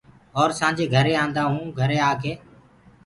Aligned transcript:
اور 0.39 0.49
سآنجي 0.59 0.85
گھري 0.93 1.13
آنٚدآ 1.23 1.43
هونٚ 1.51 1.75
گھري 1.79 1.97
آڪي 2.09 2.33